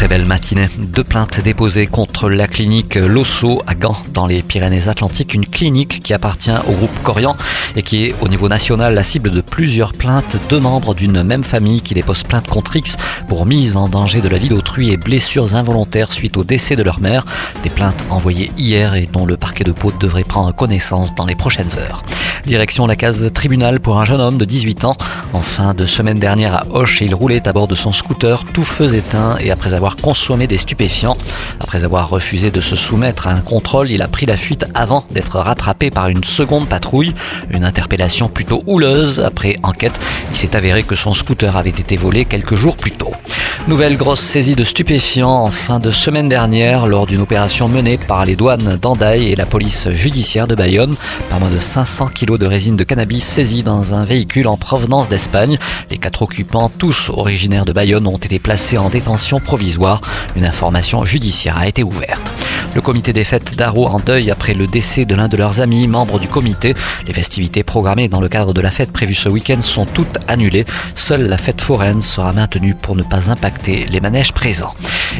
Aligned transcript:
Très 0.00 0.08
belle 0.08 0.24
matinée. 0.24 0.66
Deux 0.78 1.04
plaintes 1.04 1.42
déposées 1.42 1.86
contre 1.86 2.30
la 2.30 2.48
clinique 2.48 2.94
Losso 2.94 3.60
à 3.66 3.74
Gand 3.74 3.98
dans 4.14 4.26
les 4.26 4.40
Pyrénées-Atlantiques. 4.40 5.34
Une 5.34 5.44
clinique 5.44 6.02
qui 6.02 6.14
appartient 6.14 6.50
au 6.66 6.72
groupe 6.72 7.02
Corian 7.02 7.36
et 7.76 7.82
qui 7.82 8.06
est 8.06 8.14
au 8.22 8.28
niveau 8.28 8.48
national 8.48 8.94
la 8.94 9.02
cible 9.02 9.28
de 9.28 9.42
plusieurs 9.42 9.92
plaintes. 9.92 10.38
Deux 10.48 10.58
membres 10.58 10.94
d'une 10.94 11.22
même 11.22 11.44
famille 11.44 11.82
qui 11.82 11.92
déposent 11.92 12.22
plainte 12.22 12.48
contre 12.48 12.76
X 12.76 12.96
pour 13.28 13.44
mise 13.44 13.76
en 13.76 13.90
danger 13.90 14.22
de 14.22 14.30
la 14.30 14.38
vie 14.38 14.48
d'autrui 14.48 14.90
et 14.90 14.96
blessures 14.96 15.54
involontaires 15.54 16.14
suite 16.14 16.38
au 16.38 16.44
décès 16.44 16.76
de 16.76 16.82
leur 16.82 17.00
mère. 17.00 17.26
Des 17.62 17.68
plaintes 17.68 18.02
envoyées 18.08 18.50
hier 18.56 18.94
et 18.94 19.04
dont 19.04 19.26
le 19.26 19.36
parquet 19.36 19.64
de 19.64 19.72
Pau 19.72 19.92
devrait 20.00 20.24
prendre 20.24 20.54
connaissance 20.54 21.14
dans 21.14 21.26
les 21.26 21.34
prochaines 21.34 21.76
heures. 21.76 22.02
Direction 22.46 22.86
la 22.86 22.96
case 22.96 23.30
tribunal 23.34 23.80
pour 23.80 24.00
un 24.00 24.06
jeune 24.06 24.22
homme 24.22 24.38
de 24.38 24.46
18 24.46 24.86
ans. 24.86 24.96
En 25.32 25.42
fin 25.42 25.74
de 25.74 25.86
semaine 25.86 26.18
dernière 26.18 26.54
à 26.54 26.66
Hoche, 26.70 27.02
il 27.02 27.14
roulait 27.14 27.46
à 27.46 27.52
bord 27.52 27.68
de 27.68 27.76
son 27.76 27.92
scooter, 27.92 28.44
tout 28.52 28.64
feu 28.64 28.94
éteint 28.94 29.36
et 29.38 29.52
après 29.52 29.74
avoir 29.74 29.96
consommé 29.96 30.48
des 30.48 30.56
stupéfiants. 30.56 31.16
Après 31.60 31.84
avoir 31.84 32.08
refusé 32.08 32.50
de 32.50 32.60
se 32.60 32.74
soumettre 32.74 33.28
à 33.28 33.32
un 33.32 33.40
contrôle, 33.40 33.90
il 33.90 34.02
a 34.02 34.08
pris 34.08 34.26
la 34.26 34.36
fuite 34.36 34.66
avant 34.74 35.04
d'être 35.12 35.38
rattrapé 35.38 35.90
par 35.90 36.08
une 36.08 36.24
seconde 36.24 36.68
patrouille. 36.68 37.14
Une 37.50 37.64
interpellation 37.64 38.28
plutôt 38.28 38.64
houleuse. 38.66 39.20
Après 39.20 39.56
enquête, 39.62 40.00
il 40.32 40.36
s'est 40.36 40.56
avéré 40.56 40.82
que 40.82 40.96
son 40.96 41.12
scooter 41.12 41.56
avait 41.56 41.70
été 41.70 41.96
volé 41.96 42.24
quelques 42.24 42.56
jours 42.56 42.76
plus 42.76 42.92
tôt. 42.92 43.12
Nouvelle 43.70 43.96
grosse 43.96 44.20
saisie 44.20 44.56
de 44.56 44.64
stupéfiants 44.64 45.44
en 45.44 45.50
fin 45.52 45.78
de 45.78 45.92
semaine 45.92 46.28
dernière 46.28 46.88
lors 46.88 47.06
d'une 47.06 47.20
opération 47.20 47.68
menée 47.68 47.98
par 47.98 48.24
les 48.24 48.34
douanes 48.34 48.76
d'Andaï 48.76 49.30
et 49.30 49.36
la 49.36 49.46
police 49.46 49.88
judiciaire 49.90 50.48
de 50.48 50.56
Bayonne. 50.56 50.96
Pas 51.28 51.38
moins 51.38 51.50
de 51.50 51.60
500 51.60 52.08
kilos 52.08 52.40
de 52.40 52.46
résine 52.46 52.74
de 52.74 52.82
cannabis 52.82 53.22
saisis 53.22 53.62
dans 53.62 53.94
un 53.94 54.02
véhicule 54.02 54.48
en 54.48 54.56
provenance 54.56 55.08
d'Espagne. 55.08 55.56
Les 55.88 55.98
quatre 55.98 56.22
occupants, 56.22 56.68
tous 56.68 57.10
originaires 57.10 57.64
de 57.64 57.72
Bayonne, 57.72 58.08
ont 58.08 58.16
été 58.16 58.40
placés 58.40 58.76
en 58.76 58.88
détention 58.88 59.38
provisoire. 59.38 60.00
Une 60.34 60.46
information 60.46 61.04
judiciaire 61.04 61.56
a 61.56 61.68
été 61.68 61.84
ouverte. 61.84 62.32
Le 62.72 62.80
comité 62.80 63.12
des 63.12 63.24
fêtes 63.24 63.56
d'Aro 63.56 63.88
en 63.88 63.98
deuil 63.98 64.30
après 64.30 64.54
le 64.54 64.68
décès 64.68 65.04
de 65.04 65.16
l'un 65.16 65.26
de 65.26 65.36
leurs 65.36 65.60
amis, 65.60 65.88
membres 65.88 66.20
du 66.20 66.28
comité. 66.28 66.74
Les 67.06 67.12
festivités 67.12 67.64
programmées 67.64 68.06
dans 68.08 68.20
le 68.20 68.28
cadre 68.28 68.54
de 68.54 68.60
la 68.60 68.70
fête 68.70 68.92
prévue 68.92 69.14
ce 69.14 69.28
week-end 69.28 69.60
sont 69.60 69.86
toutes 69.86 70.18
annulées. 70.28 70.64
Seule 70.94 71.26
la 71.26 71.36
fête 71.36 71.60
foraine 71.60 72.00
sera 72.00 72.32
maintenue 72.32 72.76
pour 72.76 72.94
ne 72.94 73.02
pas 73.02 73.28
impacter 73.30 73.86
les 73.86 73.98
manèges 74.00 74.32
présents. 74.32 74.72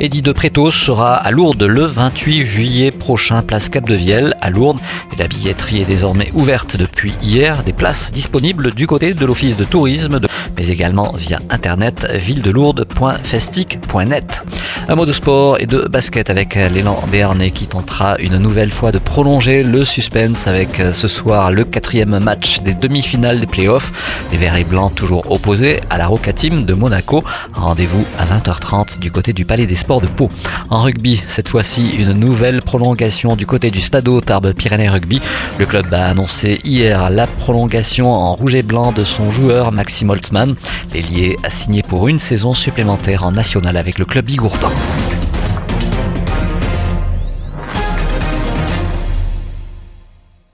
Eddie 0.00 0.20
de 0.20 0.32
Prétos 0.32 0.70
sera 0.70 1.14
à 1.14 1.30
Lourdes 1.30 1.62
le 1.62 1.86
28 1.86 2.44
juillet 2.44 2.90
prochain, 2.90 3.40
place 3.42 3.70
Cap 3.70 3.86
de 3.86 3.94
Vielle 3.94 4.36
à 4.42 4.50
Lourdes. 4.50 4.80
La 5.16 5.26
billetterie 5.26 5.80
est 5.80 5.86
désormais 5.86 6.30
ouverte 6.34 6.76
depuis 6.76 7.14
hier. 7.22 7.64
Des 7.64 7.72
places 7.72 8.12
disponibles 8.12 8.74
du 8.74 8.86
côté 8.86 9.14
de 9.14 9.24
l'office 9.24 9.56
de 9.56 9.64
tourisme, 9.64 10.20
mais 10.56 10.68
également 10.68 11.14
via 11.16 11.40
internet 11.48 12.06
villedelourdes.festic.net. 12.12 14.44
Un 14.90 14.96
mot 14.96 15.04
de 15.04 15.12
sport 15.12 15.60
et 15.60 15.66
de 15.66 15.86
basket 15.86 16.30
avec 16.30 16.54
l'élan 16.54 16.96
Béarnais 17.12 17.50
qui 17.50 17.66
tentera 17.66 18.16
une 18.20 18.38
nouvelle 18.38 18.72
fois 18.72 18.90
de 18.90 18.98
prolonger 18.98 19.62
le 19.62 19.84
suspense 19.84 20.46
avec 20.46 20.80
ce 20.94 21.06
soir 21.06 21.50
le 21.50 21.64
quatrième 21.64 22.18
match 22.20 22.60
des 22.60 22.72
demi-finales 22.72 23.38
des 23.38 23.46
playoffs. 23.46 23.92
Les 24.32 24.38
Verts 24.38 24.56
et 24.56 24.64
Blancs 24.64 24.94
toujours 24.94 25.30
opposés 25.30 25.80
à 25.90 25.98
la 25.98 26.06
Roca 26.06 26.32
Team 26.32 26.64
de 26.64 26.72
Monaco. 26.72 27.22
Rendez-vous 27.52 28.02
à 28.18 28.24
20h30 28.24 28.98
du 28.98 29.10
côté 29.10 29.34
du 29.34 29.44
Palais 29.44 29.66
des 29.66 29.74
Sports 29.74 30.00
de 30.00 30.06
Pau. 30.06 30.30
En 30.70 30.80
rugby, 30.80 31.22
cette 31.26 31.50
fois-ci 31.50 31.90
une 31.98 32.14
nouvelle 32.14 32.62
prolongation 32.62 33.36
du 33.36 33.44
côté 33.44 33.70
du 33.70 33.82
Stade 33.82 34.08
Tarbes 34.24 34.54
Pyrénées 34.54 34.88
Rugby. 34.88 35.20
Le 35.58 35.66
club 35.66 35.92
a 35.92 36.06
annoncé 36.06 36.60
hier 36.64 37.10
la 37.10 37.26
prolongation 37.26 38.10
en 38.10 38.34
rouge 38.34 38.54
et 38.54 38.62
blanc 38.62 38.92
de 38.92 39.04
son 39.04 39.28
joueur 39.28 39.70
Maxime 39.70 40.08
Holtmann. 40.08 40.54
L'ailier 40.94 41.36
a 41.44 41.50
signé 41.50 41.82
pour 41.82 42.08
une 42.08 42.18
saison 42.18 42.54
supplémentaire 42.54 43.24
en 43.24 43.32
national 43.32 43.76
avec 43.76 43.98
le 43.98 44.06
club 44.06 44.24
Bigourdan. 44.24 44.77
Thank 44.78 45.02
you. 45.02 45.07